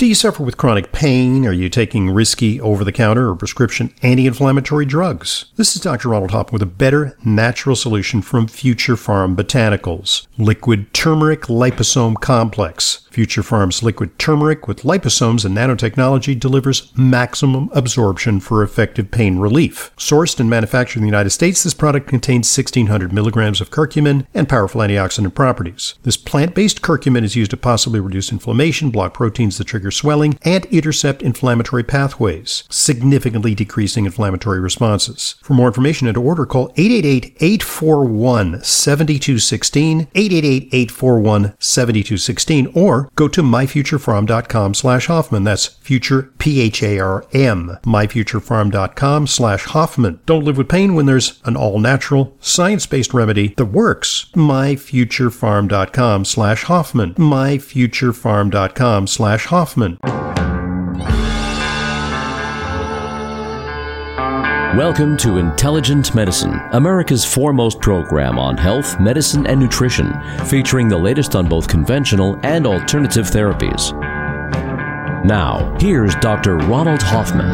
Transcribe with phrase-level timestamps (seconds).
[0.00, 1.44] Do you suffer with chronic pain?
[1.44, 5.52] Are you taking risky over the counter or prescription anti inflammatory drugs?
[5.56, 6.08] This is Dr.
[6.08, 13.06] Ronald Hoffman with a better natural solution from Future Pharm Botanicals Liquid Turmeric Liposome Complex.
[13.10, 19.90] Future Pharm's liquid turmeric with liposomes and nanotechnology delivers maximum absorption for effective pain relief.
[19.96, 24.48] Sourced and manufactured in the United States, this product contains 1600 milligrams of curcumin and
[24.48, 25.94] powerful antioxidant properties.
[26.04, 30.38] This plant based curcumin is used to possibly reduce inflammation, block proteins that trigger swelling,
[30.42, 35.36] and intercept inflammatory pathways, significantly decreasing inflammatory responses.
[35.42, 43.28] For more information and to order, call 888 841 7216, 888 841 7216, or go
[43.28, 45.44] to myfuturepharm.com slash Hoffman.
[45.44, 50.20] That's future, P-H-A-R-M, myfuturepharm.com slash Hoffman.
[50.26, 54.26] Don't live with pain when there's an all-natural, science-based remedy that works.
[54.34, 59.79] myfuturepharm.com slash Hoffman, myfuturepharm.com slash Hoffman.
[64.76, 70.12] Welcome to Intelligent Medicine, America's foremost program on health, medicine, and nutrition,
[70.44, 73.92] featuring the latest on both conventional and alternative therapies.
[75.24, 76.58] Now, here's Dr.
[76.58, 77.48] Ronald Hoffman.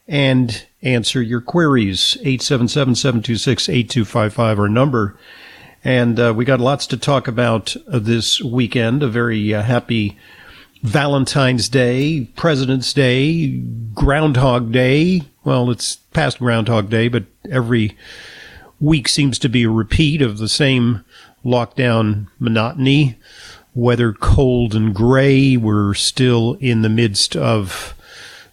[0.07, 2.17] and answer your queries.
[2.23, 5.15] 877-726-8255 our number.
[5.83, 9.03] And uh, we got lots to talk about uh, this weekend.
[9.03, 10.17] A very uh, happy
[10.81, 13.59] Valentine's Day, President's Day,
[13.93, 15.28] Groundhog Day.
[15.43, 17.97] Well, it's past Groundhog Day, but every
[18.79, 21.05] week seems to be a repeat of the same
[21.45, 23.17] lockdown monotony.
[23.73, 25.55] Weather cold and gray.
[25.55, 27.95] We're still in the midst of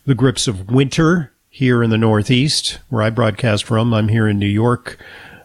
[0.05, 3.93] the grips of winter here in the Northeast, where I broadcast from.
[3.93, 4.99] I'm here in New York.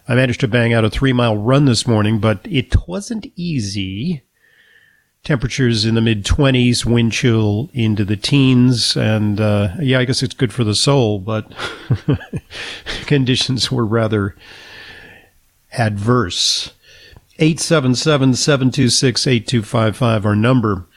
[0.08, 4.22] I managed to bang out a three mile run this morning, but it wasn't easy.
[5.24, 10.24] Temperatures in the mid 20s, wind chill into the teens, and uh, yeah, I guess
[10.24, 11.46] it's good for the soul, but
[13.06, 14.36] conditions were rather
[15.74, 16.74] adverse.
[17.38, 20.88] 877-726-8255 our number.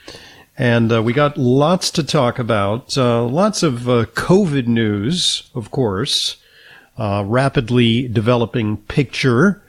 [0.56, 2.96] And uh, we got lots to talk about.
[2.96, 6.38] Uh, lots of uh, COVID news, of course.
[6.96, 9.62] Uh, rapidly developing picture,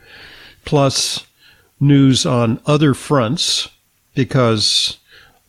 [0.64, 1.26] plus
[1.80, 3.68] news on other fronts,
[4.16, 4.98] because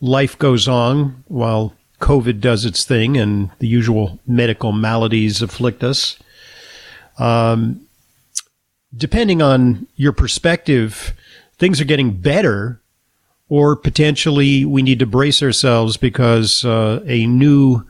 [0.00, 6.16] life goes on while COVID does its thing and the usual medical maladies afflict us.
[7.18, 7.80] Um,
[8.96, 11.12] depending on your perspective,
[11.58, 12.80] things are getting better,
[13.48, 17.84] or potentially we need to brace ourselves because uh, a new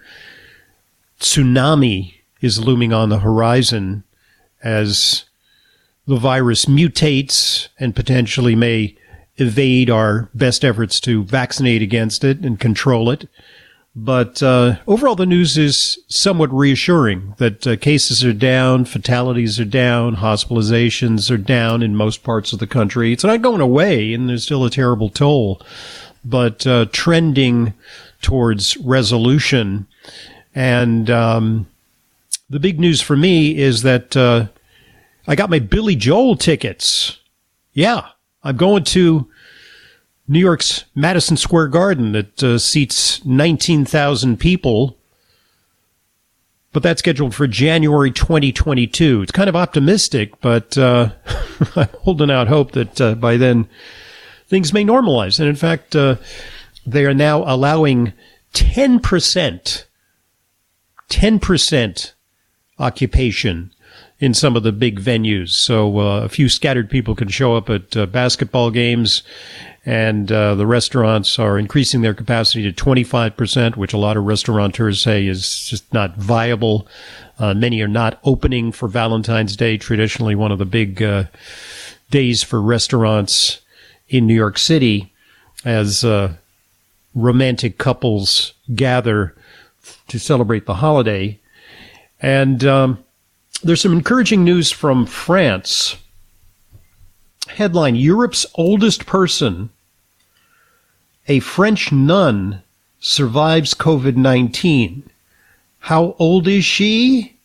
[1.20, 4.04] tsunami is looming on the horizon
[4.62, 5.24] as
[6.06, 8.96] the virus mutates and potentially may
[9.38, 13.28] evade our best efforts to vaccinate against it and control it.
[13.96, 19.64] But uh, overall, the news is somewhat reassuring that uh, cases are down, fatalities are
[19.64, 23.12] down, hospitalizations are down in most parts of the country.
[23.12, 25.60] It's not going away, and there's still a terrible toll,
[26.24, 27.74] but uh, trending
[28.22, 29.88] towards resolution.
[30.54, 31.66] And um,
[32.48, 34.46] the big news for me is that uh,
[35.26, 37.18] I got my Billy Joel tickets.
[37.72, 38.08] Yeah,
[38.48, 39.28] I'm going to
[40.26, 44.96] New York's Madison Square Garden that uh, seats 19,000 people,
[46.72, 49.20] but that's scheduled for January 2022.
[49.20, 51.10] It's kind of optimistic, but uh,
[51.76, 53.68] I'm holding out hope that uh, by then
[54.46, 55.38] things may normalize.
[55.38, 56.16] And in fact, uh,
[56.86, 58.14] they are now allowing
[58.54, 59.84] 10%,
[61.10, 62.12] 10%
[62.78, 63.72] occupation
[64.20, 65.50] in some of the big venues.
[65.50, 69.22] So uh, a few scattered people can show up at uh, basketball games
[69.88, 75.00] and uh, the restaurants are increasing their capacity to 25%, which a lot of restaurateurs
[75.00, 76.86] say is just not viable.
[77.38, 81.24] Uh, many are not opening for Valentine's Day, traditionally one of the big uh,
[82.10, 83.62] days for restaurants
[84.10, 85.10] in New York City,
[85.64, 86.34] as uh,
[87.14, 89.34] romantic couples gather
[90.08, 91.38] to celebrate the holiday.
[92.20, 93.02] And um,
[93.62, 95.96] there's some encouraging news from France.
[97.48, 99.70] Headline Europe's oldest person
[101.28, 102.62] a French nun
[103.00, 105.10] survives COVID 19.
[105.80, 107.36] How old is she?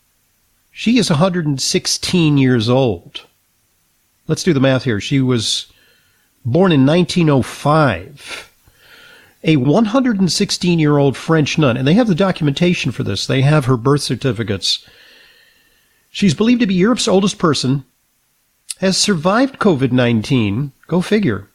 [0.71, 3.21] She is 116 years old.
[4.27, 5.01] Let's do the math here.
[5.01, 5.67] She was
[6.45, 8.49] born in 1905.
[9.43, 13.27] A 116 year old French nun, and they have the documentation for this.
[13.27, 14.87] They have her birth certificates.
[16.13, 17.83] She's believed to be Europe's oldest person,
[18.77, 20.71] has survived COVID 19.
[20.87, 21.49] Go figure.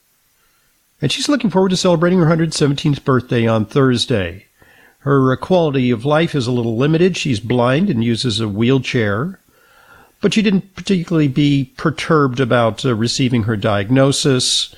[1.01, 4.45] And she's looking forward to celebrating her 117th birthday on Thursday.
[4.99, 7.17] Her uh, quality of life is a little limited.
[7.17, 9.39] She's blind and uses a wheelchair
[10.21, 14.75] but she didn't particularly be perturbed about uh, receiving her diagnosis.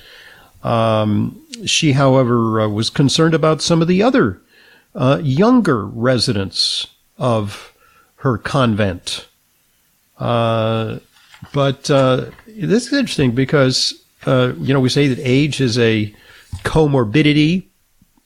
[0.63, 4.39] Um, she, however, uh, was concerned about some of the other
[4.93, 6.87] uh, younger residents
[7.17, 7.73] of
[8.17, 9.27] her convent.
[10.21, 10.99] Uh,
[11.51, 16.13] but uh, this is interesting because, uh, you know, we say that age is a
[16.59, 17.63] comorbidity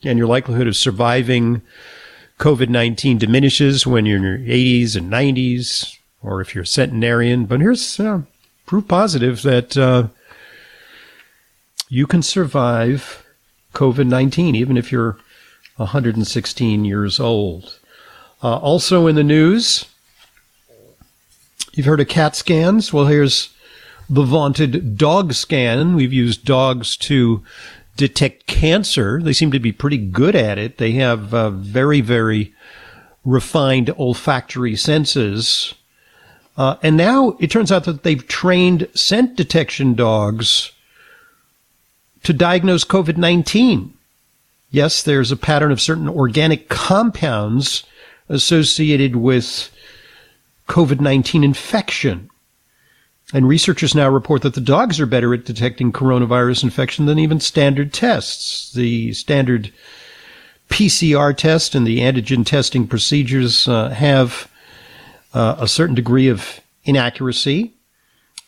[0.04, 1.62] and your likelihood of surviving
[2.38, 7.46] COVID 19 diminishes when you're in your 80s and 90s, or if you're a centenarian.
[7.46, 8.22] But here's uh,
[8.66, 10.08] proof positive that uh,
[11.88, 13.24] you can survive
[13.72, 15.16] COVID 19, even if you're
[15.76, 17.78] 116 years old.
[18.42, 19.86] Uh, also in the news,
[21.76, 22.92] you've heard of CAT scans.
[22.92, 23.50] Well, here's
[24.08, 25.94] the vaunted dog scan.
[25.94, 27.42] We've used dogs to
[27.96, 29.20] detect cancer.
[29.22, 30.78] They seem to be pretty good at it.
[30.78, 32.54] They have uh, very, very
[33.24, 35.74] refined olfactory senses.
[36.56, 40.72] Uh, and now it turns out that they've trained scent detection dogs
[42.22, 43.92] to diagnose COVID 19.
[44.70, 47.84] Yes, there's a pattern of certain organic compounds
[48.28, 49.70] associated with
[50.68, 52.30] COVID 19 infection.
[53.34, 57.40] And researchers now report that the dogs are better at detecting coronavirus infection than even
[57.40, 58.72] standard tests.
[58.72, 59.72] The standard
[60.70, 64.48] PCR test and the antigen testing procedures uh, have
[65.34, 67.72] uh, a certain degree of inaccuracy.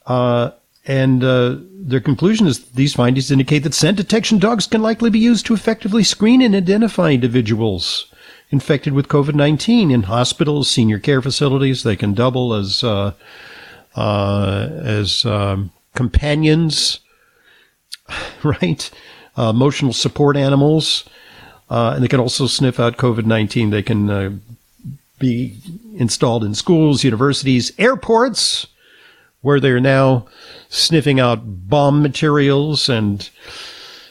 [0.07, 0.51] Uh,
[0.87, 5.19] and uh, their conclusion is these findings indicate that scent detection dogs can likely be
[5.19, 8.13] used to effectively screen and identify individuals
[8.51, 11.83] infected with COVID 19 in hospitals, senior care facilities.
[11.83, 13.13] They can double as, uh,
[13.95, 17.01] uh, as um, companions,
[18.43, 18.91] right?
[19.37, 21.05] Uh, emotional support animals.
[21.69, 23.71] and they can also sniff out COVID 19.
[23.71, 24.41] They can
[25.19, 25.59] be
[25.97, 28.67] installed in schools, universities, airports,
[29.41, 30.27] where they're now
[30.69, 33.31] sniffing out bomb materials and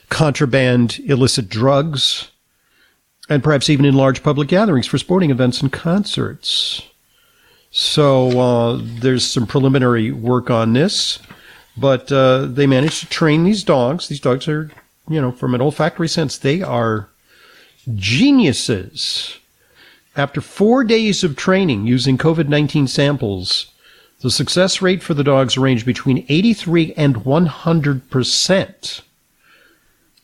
[0.10, 2.30] contraband illicit drugs,
[3.29, 6.81] and perhaps even in large public gatherings for sporting events and concerts.
[7.71, 11.19] So uh, there's some preliminary work on this,
[11.75, 14.07] but uh, they managed to train these dogs.
[14.07, 14.71] These dogs are,
[15.09, 17.09] you know, from an olfactory sense, they are
[17.95, 19.38] geniuses
[20.18, 23.68] after four days of training using COVID 19 samples,
[24.21, 29.01] the success rate for the dogs ranged between 83 and 100%.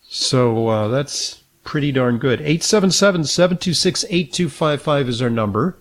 [0.09, 2.39] So uh, that's pretty darn good.
[2.42, 5.77] 877 726 8255 is our number.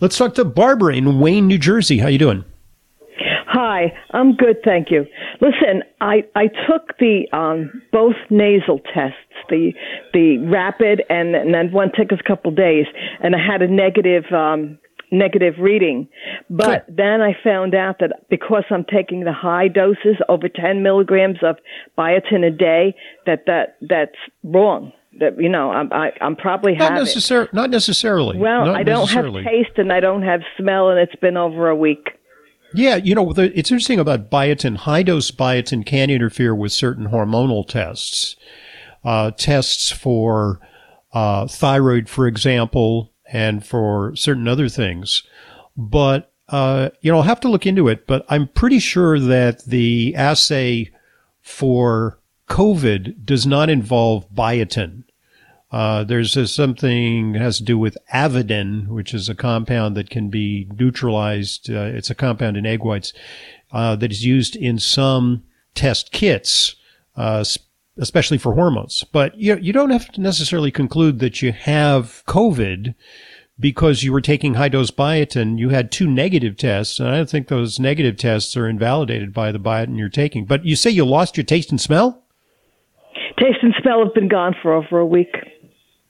[0.00, 1.98] Let's talk to Barbara in Wayne, New Jersey.
[1.98, 2.44] How you doing?
[3.50, 5.06] Hi, I'm good, thank you.
[5.40, 9.16] Listen, I I took the um, both nasal tests,
[9.48, 9.72] the
[10.12, 12.86] the rapid, and, and then one took a couple days,
[13.20, 14.78] and I had a negative um,
[15.10, 16.08] negative reading.
[16.50, 16.96] But good.
[16.96, 21.56] then I found out that because I'm taking the high doses, over 10 milligrams of
[21.96, 22.94] biotin a day,
[23.26, 27.48] that that that's wrong that you know I'm I, am i am probably not necessarily
[27.52, 28.38] not necessarily.
[28.38, 31.68] Well, not I don't have taste and I don't have smell, and it's been over
[31.68, 32.10] a week.
[32.74, 34.76] Yeah, you know, the, it's interesting about biotin.
[34.76, 38.36] High dose biotin can interfere with certain hormonal tests,
[39.04, 40.60] uh, tests for
[41.12, 45.22] uh, thyroid, for example, and for certain other things.
[45.76, 48.06] But uh, you know, I'll have to look into it.
[48.06, 50.90] But I'm pretty sure that the assay
[51.42, 52.18] for
[52.48, 55.04] COVID does not involve biotin.
[55.70, 60.30] Uh, there's something that has to do with avidin, which is a compound that can
[60.30, 61.70] be neutralized.
[61.70, 63.12] Uh, it's a compound in egg whites
[63.70, 65.42] uh, that is used in some
[65.74, 66.74] test kits,
[67.16, 67.44] uh,
[67.98, 69.04] especially for hormones.
[69.12, 72.94] But you, you don't have to necessarily conclude that you have COVID
[73.60, 75.58] because you were taking high dose biotin.
[75.58, 79.52] You had two negative tests, and I don't think those negative tests are invalidated by
[79.52, 80.44] the biotin you're taking.
[80.44, 82.22] But you say you lost your taste and smell?
[83.38, 85.34] Taste and smell have been gone for over a week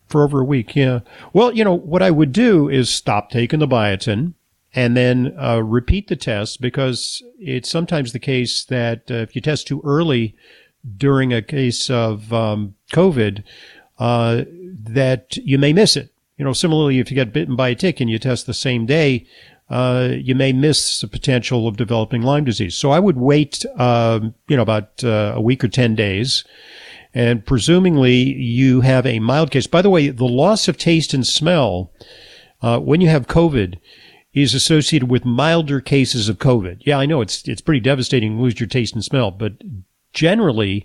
[0.08, 0.74] for over a week.
[0.74, 1.00] Yeah.
[1.32, 4.34] Well, you know, what I would do is stop taking the biotin
[4.74, 9.42] and then uh, repeat the test because it's sometimes the case that uh, if you
[9.42, 10.34] test too early
[10.96, 13.42] during a case of um, COVID,
[13.98, 14.44] uh,
[14.80, 16.12] that you may miss it.
[16.36, 18.86] You know, similarly, if you get bitten by a tick and you test the same
[18.86, 19.26] day,
[19.70, 22.76] uh, you may miss the potential of developing Lyme disease.
[22.76, 26.44] So I would wait, uh, you know, about uh, a week or 10 days.
[27.12, 29.66] And presumably you have a mild case.
[29.66, 31.92] By the way, the loss of taste and smell,
[32.62, 33.78] uh, when you have COVID,
[34.32, 36.82] is associated with milder cases of COVID.
[36.82, 39.54] Yeah, I know it's it's pretty devastating to lose your taste and smell, but
[40.18, 40.84] generally,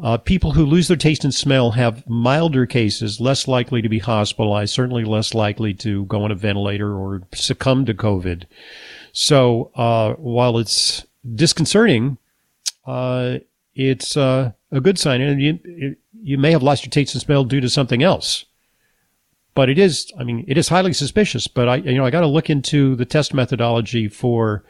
[0.00, 3.98] uh, people who lose their taste and smell have milder cases, less likely to be
[3.98, 8.44] hospitalized, certainly less likely to go on a ventilator or succumb to COVID.
[9.12, 12.16] So uh, while it's disconcerting,
[12.86, 13.38] uh,
[13.74, 17.44] it's uh, a good sign, and you you may have lost your taste and smell
[17.44, 18.44] due to something else.
[19.56, 21.48] But it is, I mean, it is highly suspicious.
[21.48, 24.62] But I, you know, I got to look into the test methodology for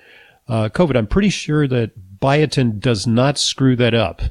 [0.50, 0.96] uh, COVID.
[0.96, 4.22] I'm pretty sure that biotin does not screw that up.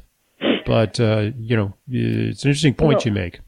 [0.66, 3.40] But uh, you know, it's an interesting point well, you make.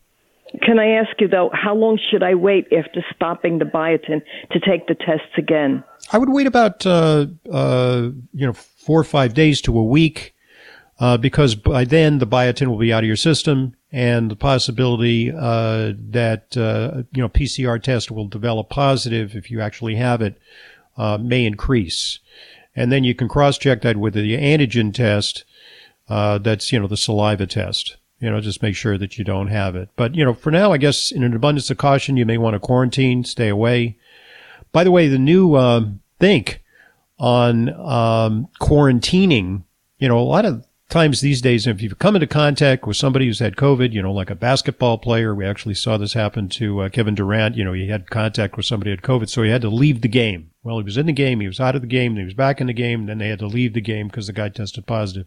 [0.60, 4.60] Can I ask you though, how long should I wait after stopping the biotin to
[4.60, 5.84] take the tests again?
[6.12, 10.34] I would wait about uh, uh, you know four or five days to a week,
[10.98, 15.30] uh, because by then the biotin will be out of your system, and the possibility
[15.30, 20.38] uh, that uh, you know PCR test will develop positive if you actually have it
[20.96, 22.18] uh, may increase,
[22.74, 25.44] and then you can cross check that with the antigen test
[26.08, 27.96] uh, that's, you know, the saliva test.
[28.18, 29.88] You know, just make sure that you don't have it.
[29.96, 32.54] But, you know, for now, I guess in an abundance of caution, you may want
[32.54, 33.98] to quarantine, stay away.
[34.70, 35.86] By the way, the new uh,
[36.20, 36.62] think
[37.18, 39.64] on um, quarantining,
[39.98, 43.26] you know, a lot of times these days, if you've come into contact with somebody
[43.26, 46.82] who's had COVID, you know, like a basketball player, we actually saw this happen to
[46.82, 47.56] uh, Kevin Durant.
[47.56, 50.02] You know, he had contact with somebody who had COVID, so he had to leave
[50.02, 50.50] the game.
[50.62, 52.60] Well, he was in the game, he was out of the game, he was back
[52.60, 55.26] in the game, then they had to leave the game because the guy tested positive.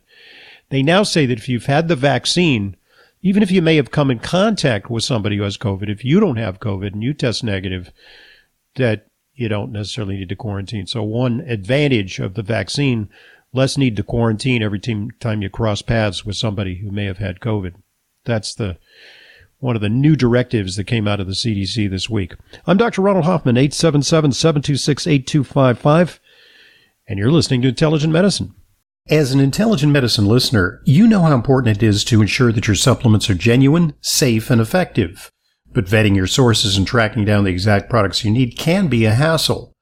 [0.70, 2.78] They now say that if you've had the vaccine,
[3.24, 6.20] even if you may have come in contact with somebody who has COVID, if you
[6.20, 7.92] don't have COVID and you test negative,
[8.76, 10.86] that you don't necessarily need to quarantine.
[10.86, 13.10] So one advantage of the vaccine,
[13.56, 17.40] less need to quarantine every time you cross paths with somebody who may have had
[17.40, 17.76] COVID.
[18.26, 18.78] That's the
[19.60, 22.34] one of the new directives that came out of the CDC this week.
[22.68, 23.02] I'm Dr.
[23.02, 26.20] Ronald Hoffman, 877-726-8255,
[27.08, 28.54] and you're listening to Intelligent Medicine.
[29.10, 32.76] As an intelligent medicine listener, you know how important it is to ensure that your
[32.76, 35.32] supplements are genuine, safe, and effective.
[35.72, 39.14] But vetting your sources and tracking down the exact products you need can be a
[39.14, 39.75] hassle.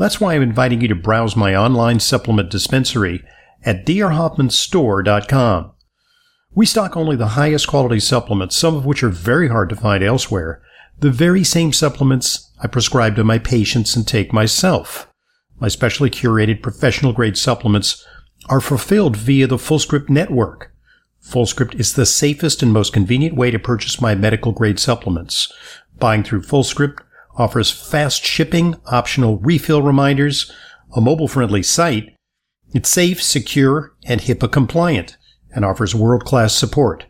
[0.00, 3.22] That's why I'm inviting you to browse my online supplement dispensary
[3.62, 5.72] at drhoffmanstore.com.
[6.54, 10.02] We stock only the highest quality supplements, some of which are very hard to find
[10.02, 10.62] elsewhere.
[11.00, 15.06] The very same supplements I prescribe to my patients and take myself.
[15.58, 18.02] My specially curated professional grade supplements
[18.48, 20.72] are fulfilled via the FullScript network.
[21.22, 25.52] FullScript is the safest and most convenient way to purchase my medical grade supplements.
[25.98, 27.00] Buying through FullScript
[27.40, 30.50] offers fast shipping, optional refill reminders,
[30.94, 32.14] a mobile friendly site.
[32.74, 35.16] It's safe, secure, and HIPAA compliant
[35.52, 37.06] and offers world class support.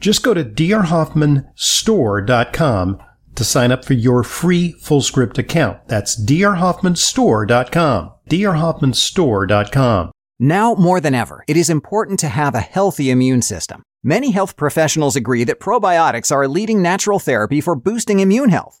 [0.00, 2.98] Just go to drhoffmanstore.com
[3.34, 5.86] to sign up for your free FullScript account.
[5.88, 8.12] That's drhoffmanstore.com.
[8.28, 10.10] drhoffmanstore.com.
[10.40, 13.82] Now more than ever, it is important to have a healthy immune system.
[14.04, 18.80] Many health professionals agree that probiotics are a leading natural therapy for boosting immune health.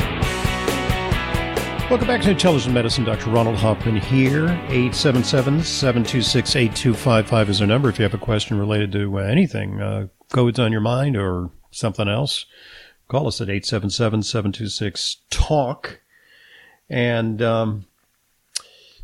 [1.91, 3.03] Welcome back to Intelligent Medicine.
[3.03, 3.29] Dr.
[3.31, 4.47] Ronald Hoffman here.
[4.69, 10.57] 877-726-8255 is our number if you have a question related to uh, anything, uh, codes
[10.57, 12.45] on your mind or something else.
[13.09, 15.99] Call us at 877-726-TALK.
[16.89, 17.87] And um,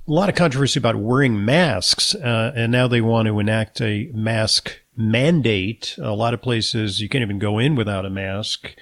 [0.08, 4.10] a lot of controversy about wearing masks, uh, and now they want to enact a
[4.14, 5.98] mask mandate.
[5.98, 8.78] A lot of places you can't even go in without a mask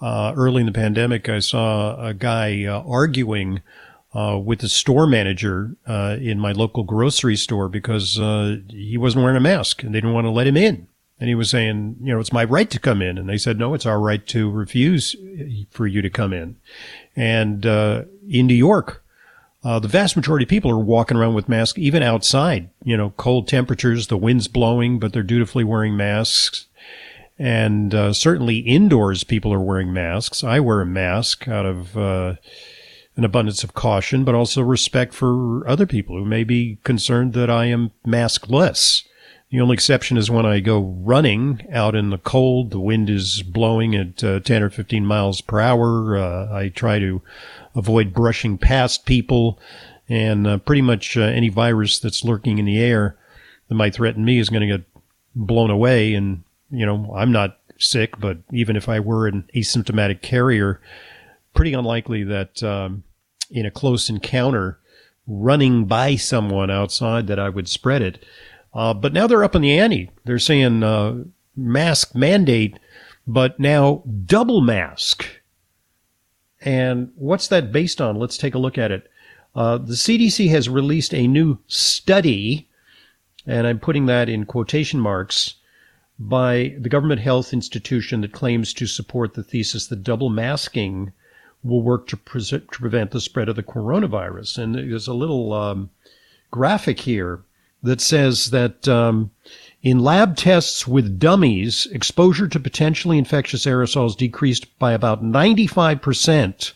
[0.00, 3.62] uh, early in the pandemic, I saw a guy uh, arguing
[4.14, 9.22] uh, with the store manager uh, in my local grocery store because uh, he wasn't
[9.22, 10.88] wearing a mask and they didn't want to let him in.
[11.18, 13.16] And he was saying, you know, it's my right to come in.
[13.16, 15.16] And they said, no, it's our right to refuse
[15.70, 16.56] for you to come in.
[17.14, 19.02] And uh, in New York,
[19.64, 22.68] uh, the vast majority of people are walking around with masks, even outside.
[22.84, 26.66] You know, cold temperatures, the wind's blowing, but they're dutifully wearing masks.
[27.38, 30.42] And uh, certainly indoors, people are wearing masks.
[30.42, 32.36] I wear a mask out of uh,
[33.16, 37.50] an abundance of caution, but also respect for other people who may be concerned that
[37.50, 39.04] I am maskless.
[39.50, 42.72] The only exception is when I go running out in the cold.
[42.72, 46.16] The wind is blowing at uh, 10 or 15 miles per hour.
[46.16, 47.22] Uh, I try to
[47.74, 49.60] avoid brushing past people,
[50.08, 53.16] and uh, pretty much uh, any virus that's lurking in the air
[53.68, 54.86] that might threaten me is going to get
[55.34, 56.14] blown away.
[56.14, 60.80] And, you know, I'm not sick, but even if I were an asymptomatic carrier,
[61.54, 63.04] pretty unlikely that um,
[63.50, 64.78] in a close encounter
[65.26, 68.24] running by someone outside that I would spread it.
[68.72, 70.10] Uh, but now they're up in the ante.
[70.24, 71.24] They're saying uh,
[71.56, 72.78] mask mandate,
[73.26, 75.26] but now double mask.
[76.60, 78.16] And what's that based on?
[78.16, 79.10] Let's take a look at it.
[79.54, 82.68] Uh, the CDC has released a new study,
[83.46, 85.54] and I'm putting that in quotation marks,
[86.18, 91.12] by the government health institution that claims to support the thesis that double masking
[91.62, 94.58] will work to, pre- to prevent the spread of the coronavirus.
[94.58, 95.90] And there's a little um,
[96.50, 97.42] graphic here
[97.82, 99.30] that says that um,
[99.82, 106.72] in lab tests with dummies, exposure to potentially infectious aerosols decreased by about 95%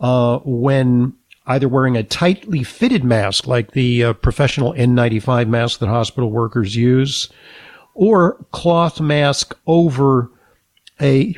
[0.00, 1.14] uh, when
[1.46, 6.76] either wearing a tightly fitted mask like the uh, professional N95 mask that hospital workers
[6.76, 7.28] use,
[8.00, 10.30] or cloth mask over
[11.02, 11.36] a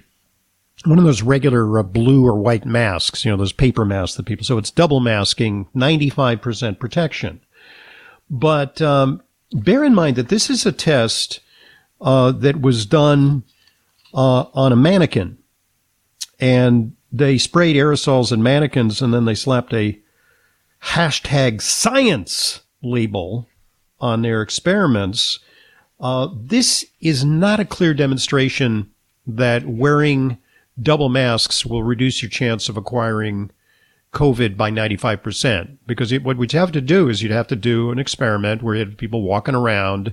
[0.85, 4.27] one of those regular uh, blue or white masks, you know, those paper masks that
[4.27, 4.45] people.
[4.45, 7.41] So it's double masking, 95% protection.
[8.31, 11.41] But um, bear in mind that this is a test
[12.01, 13.43] uh, that was done
[14.15, 15.39] uh, on a mannequin,
[16.39, 19.99] and they sprayed aerosols in mannequins, and then they slapped a
[20.83, 23.49] hashtag science label
[24.01, 25.41] on their experiments.
[26.03, 28.91] Uh, this is not a clear demonstration
[29.25, 30.37] that wearing
[30.81, 33.51] double masks will reduce your chance of acquiring
[34.13, 35.79] COVID by 95%.
[35.87, 38.75] Because it, what we'd have to do is you'd have to do an experiment where
[38.75, 40.13] you have people walking around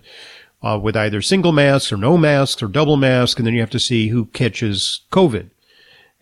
[0.62, 3.70] uh, with either single masks or no masks or double masks, and then you have
[3.72, 5.50] to see who catches COVID.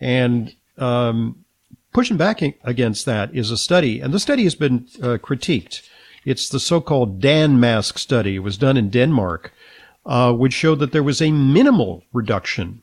[0.00, 1.44] And um,
[1.92, 5.82] pushing back against that is a study, and the study has been uh, critiqued.
[6.24, 8.36] It's the so-called DANMASK study.
[8.36, 9.52] It was done in Denmark,
[10.08, 12.82] uh, which showed that there was a minimal reduction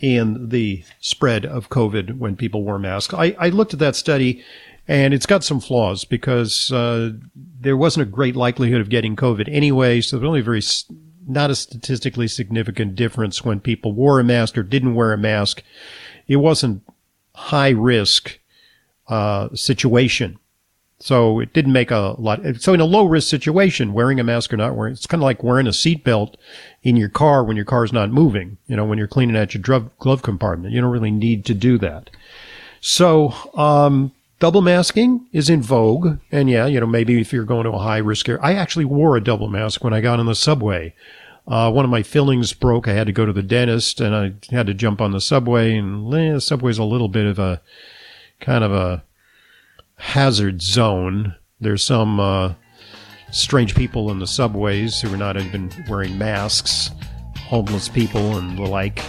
[0.00, 3.14] in the spread of COVID when people wore masks.
[3.14, 4.42] I, I looked at that study
[4.88, 9.48] and it's got some flaws because uh, there wasn't a great likelihood of getting COVID
[9.48, 10.00] anyway.
[10.00, 10.62] So there's only very
[11.26, 15.62] not a statistically significant difference when people wore a mask or didn't wear a mask.
[16.26, 16.82] It wasn't
[17.34, 18.38] high risk
[19.08, 20.38] uh, situation.
[21.04, 22.40] So it didn't make a lot.
[22.60, 25.26] So in a low risk situation, wearing a mask or not wearing, it's kind of
[25.26, 26.36] like wearing a seatbelt
[26.82, 28.56] in your car when your car's not moving.
[28.68, 31.76] You know, when you're cleaning out your glove compartment, you don't really need to do
[31.76, 32.08] that.
[32.80, 36.20] So, um, double masking is in vogue.
[36.32, 38.86] And yeah, you know, maybe if you're going to a high risk area, I actually
[38.86, 40.94] wore a double mask when I got on the subway.
[41.46, 42.88] Uh, one of my fillings broke.
[42.88, 45.76] I had to go to the dentist and I had to jump on the subway
[45.76, 47.60] and eh, the subway's a little bit of a
[48.40, 49.04] kind of a
[49.96, 51.34] hazard zone.
[51.60, 52.54] There's some uh,
[53.30, 56.90] strange people in the subways who are not even wearing masks,
[57.36, 59.02] homeless people and the like.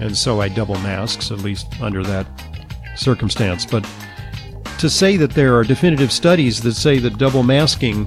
[0.00, 2.26] And so I double masks, at least under that
[2.96, 3.66] circumstance.
[3.66, 3.88] But
[4.78, 8.06] to say that there are definitive studies that say that double masking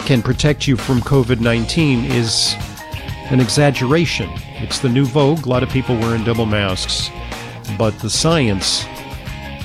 [0.00, 2.54] can protect you from COVID 19 is
[3.30, 4.28] an exaggeration.
[4.56, 5.46] It's the new vogue.
[5.46, 7.08] A lot of people wearing double masks.
[7.78, 8.84] But the science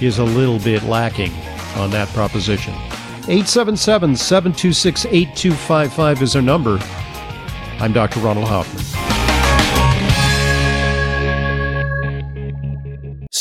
[0.01, 1.31] is a little bit lacking
[1.77, 2.73] on that proposition.
[3.29, 6.79] 877 726 8255 is our number.
[7.79, 8.19] I'm Dr.
[8.19, 8.96] Ronald Hoffman.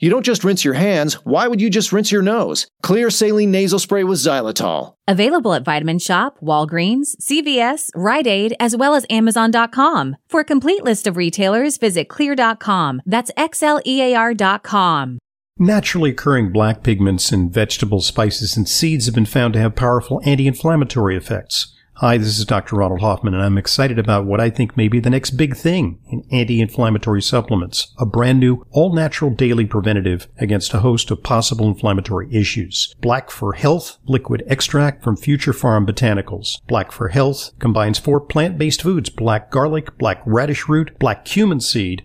[0.00, 2.66] You don't just rinse your hands, why would you just rinse your nose?
[2.82, 4.94] Xlear saline nasal spray with xylitol.
[5.06, 10.16] Available at Vitamin Shop, Walgreens, CVS, Rite Aid, as well as Amazon.com.
[10.28, 13.02] For a complete list of retailers, visit xlear.com.
[13.06, 15.18] That's X L E A R.com.
[15.56, 20.20] Naturally occurring black pigments in vegetables, spices, and seeds have been found to have powerful
[20.24, 21.72] anti-inflammatory effects.
[21.98, 22.74] Hi, this is Dr.
[22.74, 26.00] Ronald Hoffman, and I'm excited about what I think may be the next big thing
[26.10, 32.34] in anti-inflammatory supplements, a brand new, all-natural daily preventative against a host of possible inflammatory
[32.34, 32.92] issues.
[33.00, 36.60] Black for Health liquid extract from Future Pharm Botanicals.
[36.66, 42.04] Black for Health combines four plant-based foods, black garlic, black radish root, black cumin seed,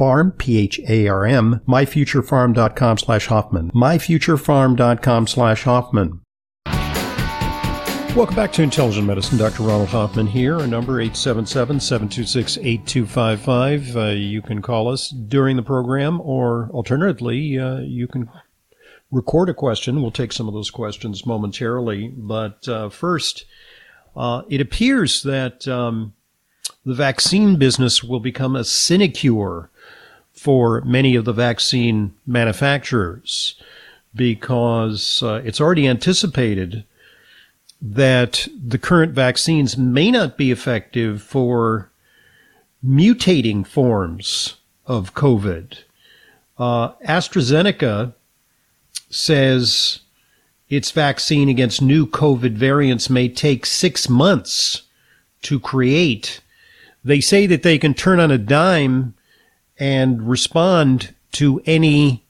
[0.00, 6.22] Pharm, P-H-A-R-M, myfuturepharm.com slash Hoffman, myfuturepharm.com slash Hoffman.
[8.16, 9.36] Welcome back to Intelligent Medicine.
[9.36, 9.64] Dr.
[9.64, 10.58] Ronald Hoffman here.
[10.58, 13.94] Our number 877-726-8255.
[13.94, 18.30] Uh, you can call us during the program or alternatively, uh, you can
[19.10, 20.00] record a question.
[20.00, 22.08] We'll take some of those questions momentarily.
[22.08, 23.44] But uh, first,
[24.16, 26.14] uh, it appears that um,
[26.86, 29.68] the vaccine business will become a sinecure
[30.40, 33.56] for many of the vaccine manufacturers
[34.14, 36.82] because uh, it's already anticipated
[37.82, 41.90] that the current vaccines may not be effective for
[42.82, 45.80] mutating forms of COVID.
[46.58, 48.14] Uh, AstraZeneca
[49.10, 50.00] says
[50.70, 54.84] its vaccine against new COVID variants may take six months
[55.42, 56.40] to create.
[57.04, 59.12] They say that they can turn on a dime
[59.80, 62.24] and respond to any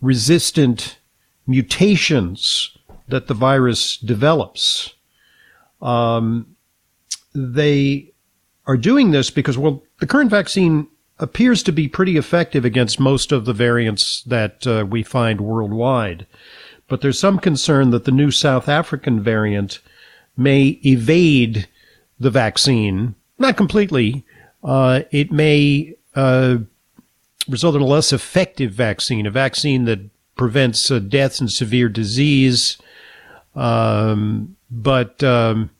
[0.00, 0.98] resistant
[1.46, 2.76] mutations
[3.08, 4.94] that the virus develops.
[5.82, 6.56] Um,
[7.34, 8.12] they
[8.66, 10.86] are doing this because, well, the current vaccine
[11.18, 16.26] appears to be pretty effective against most of the variants that uh, we find worldwide.
[16.88, 19.80] But there's some concern that the new South African variant
[20.36, 21.68] may evade
[22.18, 23.14] the vaccine.
[23.38, 24.24] Not completely.
[24.62, 26.58] Uh, it may uh,
[27.48, 30.00] result in a less effective vaccine, a vaccine that
[30.36, 32.78] prevents uh, deaths and severe disease,
[33.54, 35.70] um, but um,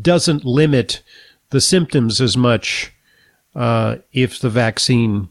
[0.00, 1.02] doesn't limit
[1.50, 2.92] the symptoms as much
[3.54, 5.28] uh, if the vaccine,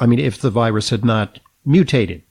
[0.00, 2.22] I mean, if the virus had not mutated.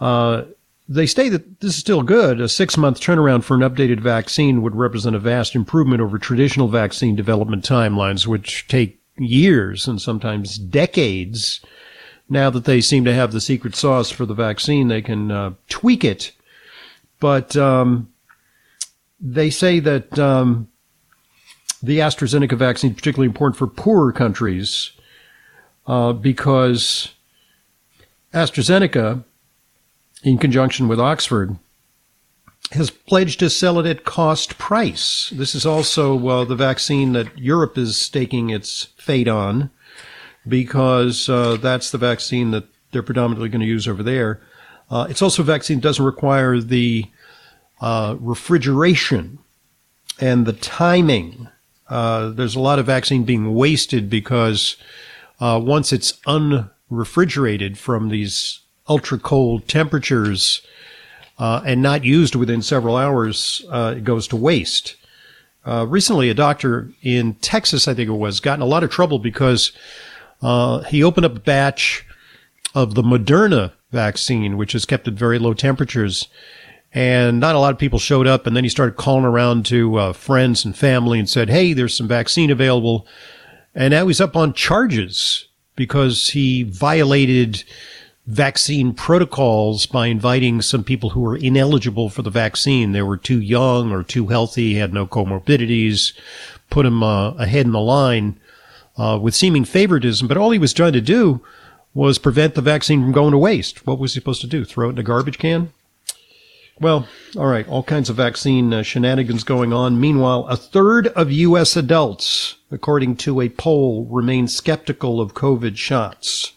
[0.00, 0.44] Uh,
[0.88, 2.40] they say that this is still good.
[2.40, 6.68] A six month turnaround for an updated vaccine would represent a vast improvement over traditional
[6.68, 11.60] vaccine development timelines, which take years and sometimes decades
[12.28, 15.52] now that they seem to have the secret sauce for the vaccine, they can uh,
[15.68, 16.32] tweak it.
[17.20, 18.10] But um,
[19.20, 20.68] they say that um,
[21.82, 24.92] the AstraZeneca vaccine is particularly important for poorer countries
[25.86, 27.12] uh, because
[28.32, 29.24] AstraZeneca,
[30.22, 31.56] in conjunction with Oxford,
[32.72, 35.30] has pledged to sell it at cost price.
[35.34, 39.70] This is also uh, the vaccine that Europe is staking its fate on
[40.48, 44.40] because uh, that's the vaccine that they're predominantly going to use over there.
[44.90, 47.06] Uh, it's also a vaccine that doesn't require the
[47.80, 49.38] uh, refrigeration
[50.20, 51.48] and the timing.
[51.88, 54.76] Uh, there's a lot of vaccine being wasted because
[55.40, 60.62] uh, once it's unrefrigerated from these ultra cold temperatures
[61.42, 64.94] uh, and not used within several hours, it goes to waste.
[65.66, 69.18] recently, a doctor in Texas, I think it was, got in a lot of trouble
[69.18, 69.72] because
[70.42, 72.04] uh, he opened up a batch
[72.74, 76.28] of the Moderna vaccine, which is kept at very low temperatures.
[76.92, 78.46] And not a lot of people showed up.
[78.46, 81.96] And then he started calling around to uh, friends and family and said, Hey, there's
[81.96, 83.06] some vaccine available.
[83.74, 87.64] And now he's up on charges because he violated
[88.26, 92.92] vaccine protocols by inviting some people who were ineligible for the vaccine.
[92.92, 96.12] They were too young or too healthy, had no comorbidities,
[96.70, 98.38] put them uh, ahead in the line
[98.96, 101.40] uh, with seeming favoritism, but all he was trying to do
[101.94, 103.86] was prevent the vaccine from going to waste.
[103.86, 104.64] What was he supposed to do?
[104.64, 105.72] Throw it in a garbage can?
[106.80, 107.06] Well,
[107.36, 110.00] all right, all kinds of vaccine uh, shenanigans going on.
[110.00, 111.76] Meanwhile, a third of U.S.
[111.76, 116.52] adults, according to a poll, remain skeptical of COVID shots.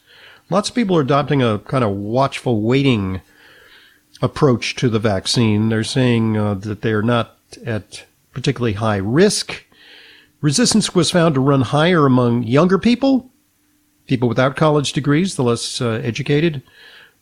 [0.49, 3.21] Lots of people are adopting a kind of watchful waiting
[4.21, 5.69] approach to the vaccine.
[5.69, 9.65] They're saying uh, that they are not at particularly high risk.
[10.41, 13.31] Resistance was found to run higher among younger people,
[14.07, 16.61] people without college degrees, the less uh, educated,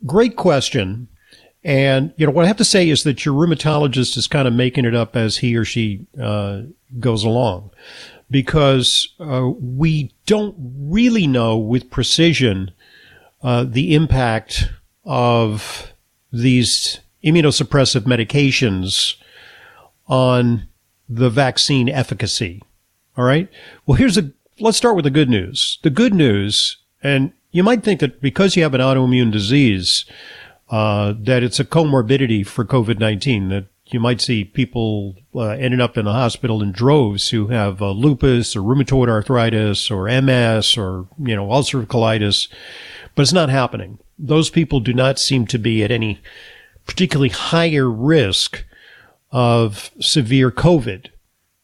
[0.05, 1.07] great question.
[1.67, 4.53] And, you know, what I have to say is that your rheumatologist is kind of
[4.53, 6.63] making it up as he or she uh,
[7.01, 7.71] goes along
[8.31, 12.71] because uh, we don't really know with precision
[13.43, 14.71] uh, the impact
[15.05, 15.93] of
[16.33, 19.17] these immunosuppressive medications
[20.07, 20.67] on
[21.09, 22.63] the vaccine efficacy.
[23.17, 23.49] All right.
[23.87, 25.79] Well, here's a, let's start with the good news.
[25.83, 30.05] The good news, and you might think that because you have an autoimmune disease,
[30.71, 35.99] uh, that it's a comorbidity for COVID-19, that you might see people uh, ending up
[35.99, 41.07] in the hospital in droves who have uh, lupus or rheumatoid arthritis or MS or,
[41.19, 42.49] you know, ulcerative colitis,
[43.15, 43.99] but it's not happening.
[44.19, 46.21] Those people do not seem to be at any
[46.87, 48.65] particularly higher risk
[49.31, 51.09] of severe COVID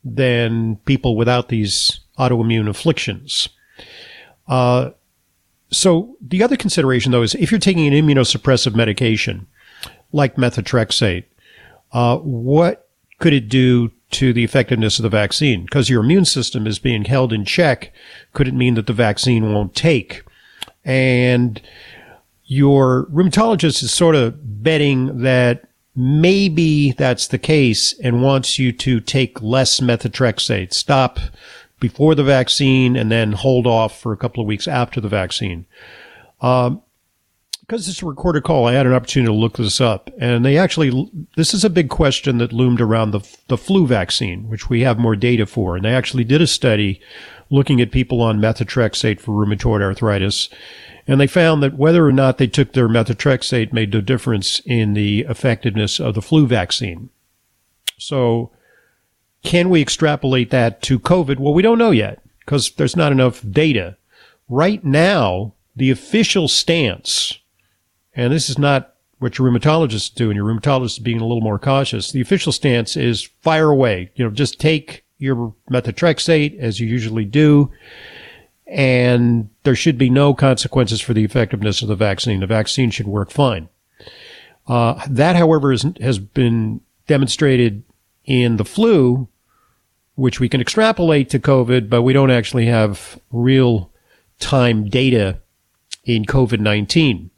[0.04, 3.48] than people without these autoimmune afflictions.
[4.46, 4.90] Uh,
[5.70, 9.46] so the other consideration though is if you're taking an immunosuppressive medication
[10.12, 11.24] like methotrexate,
[11.92, 15.62] uh, what could it do to the effectiveness of the vaccine?
[15.62, 17.92] Because your immune system is being held in check,
[18.32, 20.24] could it mean that the vaccine won't take?
[20.84, 21.60] And
[22.44, 29.00] your rheumatologist is sort of betting that maybe that's the case and wants you to
[29.00, 31.18] take less methotrexate, stop
[31.78, 35.66] before the vaccine and then hold off for a couple of weeks after the vaccine.
[36.40, 36.82] Um,
[37.70, 40.58] because it's a recorded call, I had an opportunity to look this up, and they
[40.58, 44.80] actually this is a big question that loomed around the the flu vaccine, which we
[44.80, 47.00] have more data for, and they actually did a study
[47.48, 50.48] looking at people on methotrexate for rheumatoid arthritis,
[51.06, 54.94] and they found that whether or not they took their methotrexate made no difference in
[54.94, 57.08] the effectiveness of the flu vaccine.
[57.98, 58.50] So,
[59.44, 61.38] can we extrapolate that to COVID?
[61.38, 63.96] Well, we don't know yet because there's not enough data.
[64.48, 67.36] Right now, the official stance
[68.14, 71.42] and this is not what your rheumatologist do, and your rheumatologist is being a little
[71.42, 72.10] more cautious.
[72.10, 74.10] The official stance is fire away.
[74.14, 77.70] You know, just take your methotrexate as you usually do,
[78.66, 82.40] and there should be no consequences for the effectiveness of the vaccine.
[82.40, 83.68] The vaccine should work fine.
[84.66, 87.82] Uh, that, however, is, has been demonstrated
[88.24, 89.28] in the flu,
[90.14, 93.90] which we can extrapolate to COVID, but we don't actually have real
[94.38, 95.40] time data
[96.04, 97.29] in COVID 19.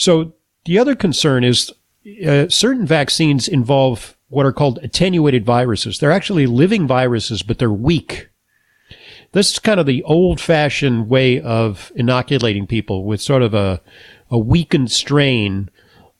[0.00, 0.32] So
[0.64, 1.70] the other concern is
[2.26, 5.98] uh, certain vaccines involve what are called attenuated viruses.
[5.98, 8.30] They're actually living viruses, but they're weak.
[9.32, 13.82] This is kind of the old fashioned way of inoculating people with sort of a,
[14.30, 15.68] a weakened strain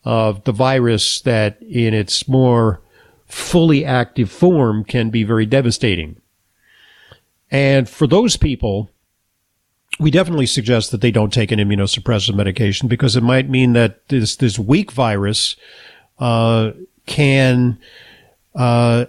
[0.04, 2.82] of the virus that in its more
[3.24, 6.20] fully active form can be very devastating.
[7.50, 8.90] And for those people,
[10.00, 14.08] we definitely suggest that they don't take an immunosuppressive medication because it might mean that
[14.08, 15.56] this this weak virus
[16.18, 16.70] uh,
[17.06, 17.78] can
[18.54, 19.04] uh,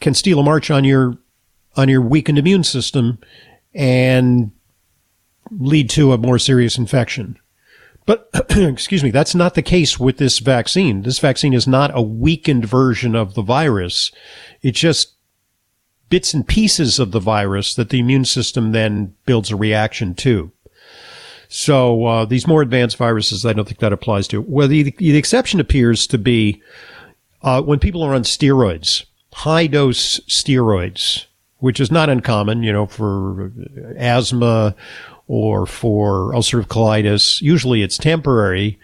[0.00, 1.18] can steal a march on your
[1.76, 3.18] on your weakened immune system
[3.74, 4.50] and
[5.50, 7.38] lead to a more serious infection.
[8.06, 11.02] But excuse me, that's not the case with this vaccine.
[11.02, 14.12] This vaccine is not a weakened version of the virus.
[14.62, 15.15] It's just
[16.08, 20.52] bits and pieces of the virus that the immune system then builds a reaction to.
[21.48, 24.40] So uh, these more advanced viruses, I don't think that applies to.
[24.40, 26.62] Well, the, the exception appears to be
[27.42, 31.26] uh, when people are on steroids, high dose steroids,
[31.58, 33.52] which is not uncommon, you know, for
[33.96, 34.74] asthma
[35.28, 37.40] or for ulcerative colitis.
[37.40, 38.78] Usually it's temporary,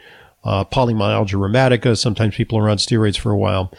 [0.44, 1.98] uh, polymyalgia rheumatica.
[1.98, 3.72] Sometimes people are on steroids for a while.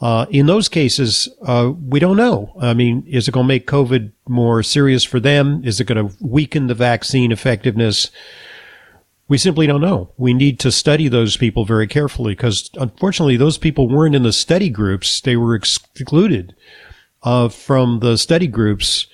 [0.00, 2.52] Uh, in those cases, uh, we don't know.
[2.60, 5.62] I mean, is it going to make COVID more serious for them?
[5.64, 8.10] Is it going to weaken the vaccine effectiveness?
[9.28, 10.12] We simply don't know.
[10.18, 14.32] We need to study those people very carefully because unfortunately those people weren't in the
[14.32, 15.20] study groups.
[15.20, 16.54] They were excluded
[17.22, 19.06] uh, from the study groups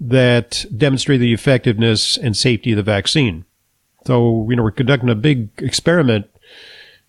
[0.00, 3.44] that demonstrate the effectiveness and safety of the vaccine.
[4.04, 6.26] So, you know, we're conducting a big experiment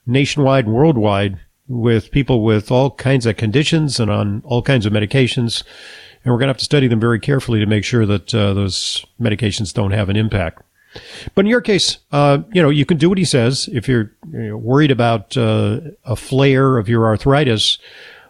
[0.05, 4.93] nationwide and worldwide with people with all kinds of conditions and on all kinds of
[4.93, 5.63] medications.
[6.23, 8.53] And we're going to have to study them very carefully to make sure that uh,
[8.53, 10.61] those medications don't have an impact.
[11.33, 13.69] But in your case, uh, you know, you can do what he says.
[13.71, 17.77] If you're you know, worried about uh, a flare of your arthritis,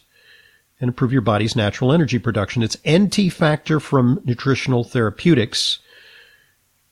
[0.79, 2.63] and improve your body's natural energy production.
[2.63, 5.79] It's NT Factor from Nutritional Therapeutics.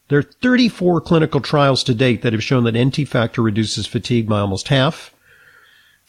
[0.09, 4.27] There are 34 clinical trials to date that have shown that NT Factor reduces fatigue
[4.27, 5.15] by almost half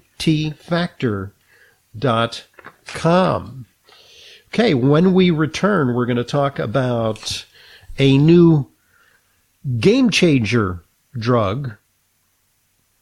[4.48, 7.44] Okay, when we return, we're going to talk about
[7.98, 8.70] a new
[9.78, 10.82] game changer
[11.18, 11.72] drug.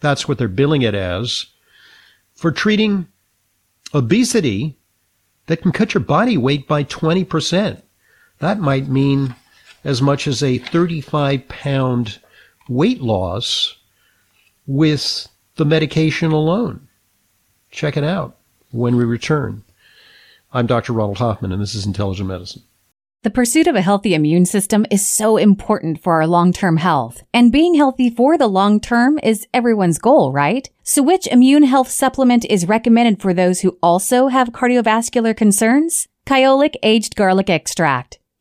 [0.01, 1.47] That's what they're billing it as
[2.35, 3.07] for treating
[3.95, 4.77] obesity
[5.47, 7.81] that can cut your body weight by 20%.
[8.41, 9.35] That might mean
[9.85, 12.19] as much as a 35 pound
[12.69, 13.77] weight loss
[14.67, 16.86] with the medication alone.
[17.71, 18.37] Check it out
[18.71, 19.65] when we return.
[20.53, 20.93] I'm Dr.
[20.93, 22.63] Ronald Hoffman, and this is Intelligent Medicine.
[23.23, 27.25] The pursuit of a healthy immune system is so important for our long-term health.
[27.35, 30.71] And being healthy for the long term is everyone's goal, right?
[30.85, 36.07] So which immune health supplement is recommended for those who also have cardiovascular concerns?
[36.25, 38.21] Kyolic Aged Garlic Extract.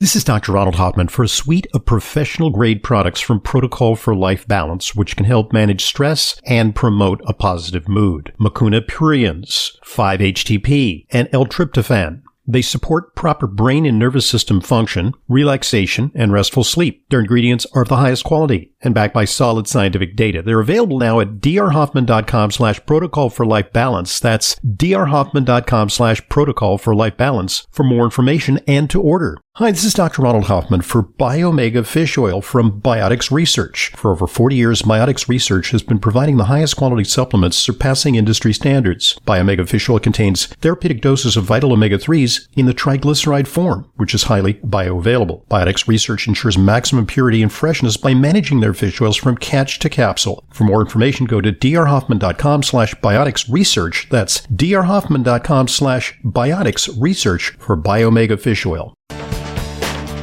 [0.00, 0.52] This is Dr.
[0.52, 5.16] Ronald Hoffman for a suite of professional grade products from Protocol for Life Balance, which
[5.16, 8.32] can help manage stress and promote a positive mood.
[8.38, 12.22] Mucuna pruriens, 5-HTP, and L-tryptophan.
[12.46, 17.04] They support proper brain and nervous system function, relaxation, and restful sleep.
[17.10, 20.42] Their ingredients are of the highest quality and backed by solid scientific data.
[20.42, 24.20] They're available now at drhoffman.com slash protocol for life balance.
[24.20, 29.38] That's drhoffman.com slash protocol for life balance for more information and to order.
[29.58, 30.22] Hi, this is Dr.
[30.22, 33.90] Ronald Hoffman for Biomega Fish Oil from Biotics Research.
[33.96, 38.52] For over 40 years, Biotics Research has been providing the highest quality supplements surpassing industry
[38.52, 39.18] standards.
[39.26, 44.22] Biomega Fish Oil contains therapeutic doses of vital omega-3s in the triglyceride form, which is
[44.22, 45.44] highly bioavailable.
[45.48, 49.88] Biotics Research ensures maximum purity and freshness by managing their fish oils from catch to
[49.88, 50.44] capsule.
[50.50, 54.08] For more information, go to drhoffman.com slash biotics research.
[54.10, 58.94] That's drhoffman.com slash biotics research for Biomega Fish Oil.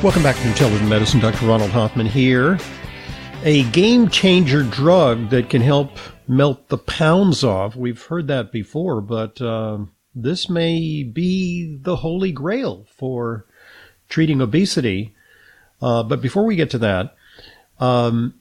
[0.03, 1.19] Welcome back to Intelligent Medicine.
[1.19, 1.47] Dr.
[1.47, 2.59] Ronald Hoffman here.
[3.43, 7.75] A game changer drug that can help melt the pounds off.
[7.75, 9.79] We've heard that before, but uh,
[10.13, 13.45] this may be the holy grail for
[14.09, 15.15] treating obesity.
[15.81, 17.15] Uh, but before we get to that,
[17.79, 18.33] um,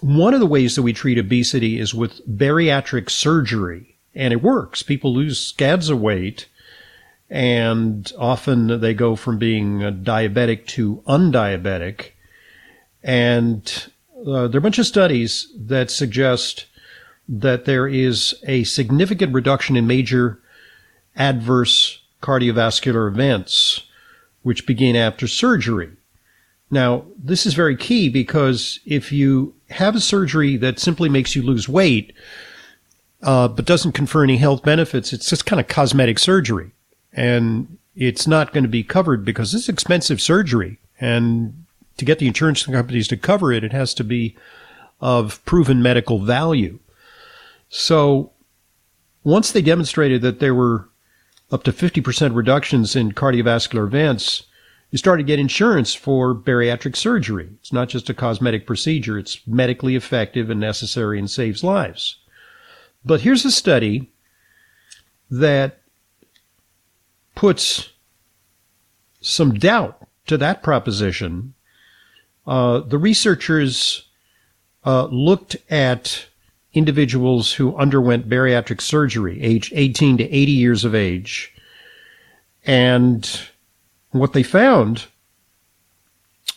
[0.00, 4.82] one of the ways that we treat obesity is with bariatric surgery, and it works.
[4.82, 6.46] People lose scads of weight
[7.30, 12.12] and often they go from being diabetic to undiabetic.
[13.02, 13.90] And
[14.26, 16.66] uh, there are a bunch of studies that suggest
[17.28, 20.40] that there is a significant reduction in major
[21.16, 23.82] adverse cardiovascular events,
[24.42, 25.90] which begin after surgery.
[26.70, 31.42] Now, this is very key because if you have a surgery that simply makes you
[31.42, 32.12] lose weight,
[33.22, 36.72] uh, but doesn't confer any health benefits, it's just kind of cosmetic surgery
[37.12, 40.78] and it's not going to be covered because it's expensive surgery.
[41.00, 41.64] And
[41.96, 44.36] to get the insurance companies to cover it, it has to be
[45.00, 46.78] of proven medical value.
[47.68, 48.32] So
[49.24, 50.88] once they demonstrated that there were
[51.50, 54.44] up to 50% reductions in cardiovascular events,
[54.90, 57.48] you start to get insurance for bariatric surgery.
[57.60, 59.18] It's not just a cosmetic procedure.
[59.18, 62.16] It's medically effective and necessary and saves lives.
[63.04, 64.10] But here's a study
[65.30, 65.80] that
[67.34, 67.90] puts
[69.20, 71.54] some doubt to that proposition.
[72.46, 74.08] Uh, the researchers
[74.86, 76.26] uh, looked at
[76.72, 81.54] individuals who underwent bariatric surgery, aged 18 to 80 years of age,
[82.64, 83.40] and
[84.18, 85.06] what they found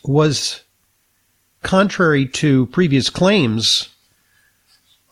[0.03, 0.63] was
[1.63, 3.89] contrary to previous claims,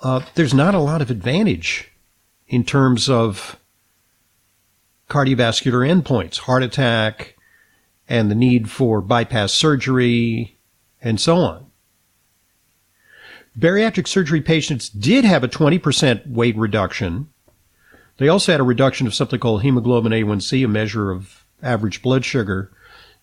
[0.01, 1.91] uh, there's not a lot of advantage
[2.47, 3.57] in terms of
[5.09, 7.35] cardiovascular endpoints, heart attack,
[8.07, 10.57] and the need for bypass surgery,
[11.01, 11.65] and so on.
[13.57, 17.29] Bariatric surgery patients did have a 20% weight reduction.
[18.17, 22.26] They also had a reduction of something called hemoglobin A1C, a measure of average blood
[22.26, 22.72] sugar.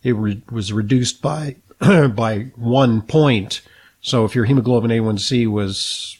[0.02, 3.62] It re- was reduced by by one point.
[4.00, 6.18] So if your hemoglobin A1C was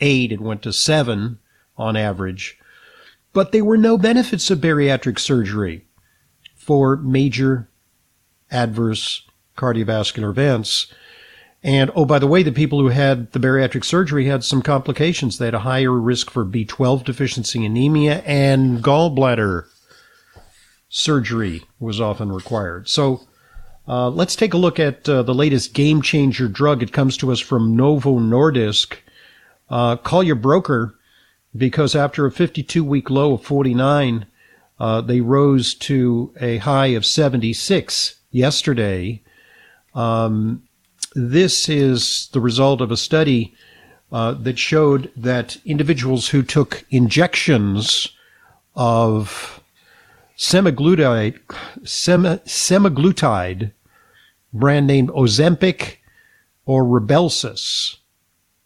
[0.00, 1.38] eight, it went to seven
[1.76, 2.58] on average
[3.36, 5.84] but there were no benefits of bariatric surgery
[6.54, 7.68] for major
[8.50, 9.26] adverse
[9.58, 10.90] cardiovascular events.
[11.62, 15.36] And oh, by the way, the people who had the bariatric surgery had some complications.
[15.36, 19.66] They had a higher risk for B12 deficiency anemia and gallbladder
[20.96, 22.88] surgery was often required.
[22.88, 23.20] So
[23.86, 26.82] uh, let's take a look at uh, the latest game changer drug.
[26.82, 28.96] It comes to us from Novo Nordisk.
[29.68, 30.94] Uh, call your broker
[31.54, 34.24] because after a 52 week low of 49,
[34.80, 39.22] uh, they rose to a high of 76 yesterday.
[39.94, 40.62] Um,
[41.14, 43.54] this is the result of a study
[44.10, 48.08] uh, that showed that individuals who took injections
[48.74, 49.60] of
[50.36, 51.38] semaglutide,
[51.82, 53.72] semaglutide
[54.52, 55.96] brand name Ozempic
[56.64, 57.96] or Rybelsus,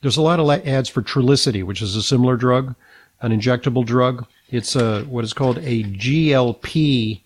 [0.03, 2.75] there's a lot of ads for Trulicity, which is a similar drug,
[3.21, 4.27] an injectable drug.
[4.49, 7.21] It's a what is called a GLP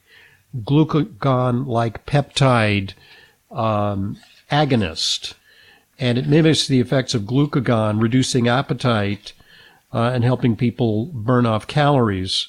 [0.59, 2.92] glucagon-like peptide
[3.51, 4.18] um,
[4.51, 5.34] agonist,
[5.99, 9.32] and it mimics the effects of glucagon, reducing appetite
[9.92, 12.49] uh, and helping people burn off calories.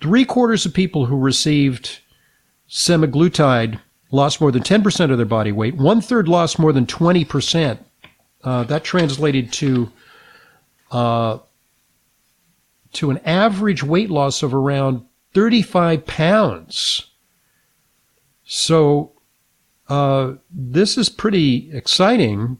[0.00, 2.00] Three quarters of people who received
[2.68, 3.80] semaglutide
[4.10, 5.76] lost more than 10% of their body weight.
[5.76, 7.78] One third lost more than 20%.
[8.44, 9.90] Uh, that translated to
[10.92, 11.38] uh,
[12.92, 17.10] to an average weight loss of around 35 pounds.
[18.44, 19.12] So
[19.88, 22.58] uh, this is pretty exciting.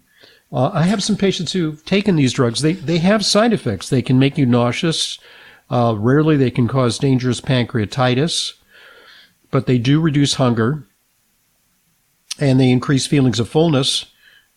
[0.52, 2.62] Uh, I have some patients who've taken these drugs.
[2.62, 3.88] They they have side effects.
[3.88, 5.18] They can make you nauseous.
[5.70, 8.52] Uh, rarely, they can cause dangerous pancreatitis,
[9.50, 10.86] but they do reduce hunger,
[12.38, 14.06] and they increase feelings of fullness,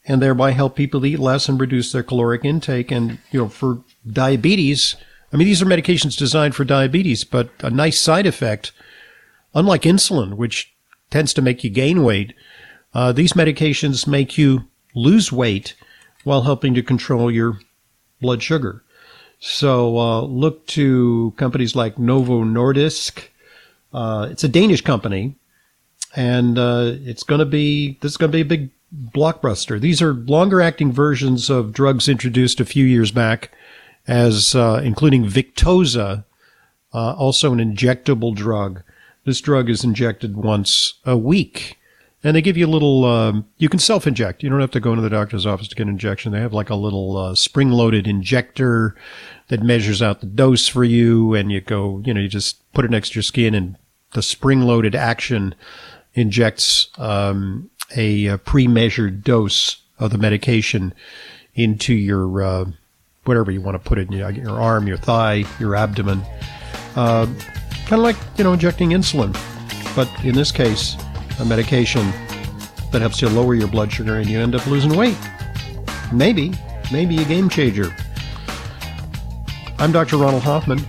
[0.05, 2.91] and thereby help people eat less and reduce their caloric intake.
[2.91, 4.95] And you know, for diabetes,
[5.32, 8.72] I mean, these are medications designed for diabetes, but a nice side effect,
[9.53, 10.74] unlike insulin, which
[11.10, 12.34] tends to make you gain weight,
[12.93, 15.76] uh, these medications make you lose weight
[16.24, 17.60] while helping to control your
[18.22, 18.84] blood sugar.
[19.40, 23.24] So uh, look to companies like Novo Nordisk.
[23.94, 25.36] Uh, it's a Danish company,
[26.16, 28.70] and uh, it's going to be this is going to be a big
[29.16, 29.80] blockbuster.
[29.80, 33.52] These are longer acting versions of drugs introduced a few years back,
[34.08, 36.26] as uh, including Victoza,
[36.94, 38.84] uh, also an injectable drug.
[39.24, 41.78] This drug is injected once a week
[42.24, 44.43] and they give you a little, um, you can self inject.
[44.43, 46.32] You don't have to go into the doctor's office to get an injection.
[46.32, 48.95] They have like a little uh, spring loaded injector
[49.47, 51.34] that measures out the dose for you.
[51.34, 53.78] And you go, you know, you just put it next to your skin and
[54.13, 55.55] the spring loaded action
[56.13, 60.93] injects um, a, a pre measured dose of the medication
[61.55, 62.65] into your, uh,
[63.24, 66.22] whatever you want to put it in your, your arm, your thigh, your abdomen.
[66.95, 67.28] Uh,
[67.86, 69.34] kind of like, you know, injecting insulin.
[69.95, 70.95] But in this case,
[71.40, 72.12] a medication
[72.92, 75.18] that helps you lower your blood sugar and you end up losing weight.
[76.12, 76.54] Maybe,
[76.92, 77.96] maybe a game changer.
[79.78, 80.18] I'm Dr.
[80.18, 80.80] Ronald Hoffman.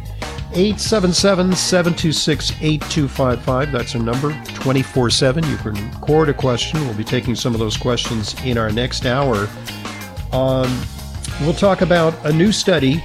[0.53, 3.71] 877 726 8255.
[3.71, 5.47] That's our number 24 7.
[5.47, 6.81] You can record a question.
[6.81, 9.49] We'll be taking some of those questions in our next hour.
[10.33, 10.85] Um,
[11.43, 13.03] we'll talk about a new study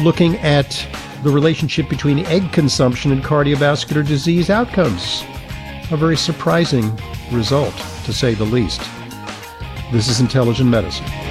[0.00, 0.86] looking at
[1.24, 5.24] the relationship between egg consumption and cardiovascular disease outcomes
[5.90, 6.98] a very surprising
[7.32, 7.74] result,
[8.04, 8.80] to say the least.
[9.90, 11.27] This is Intelligent Medicine.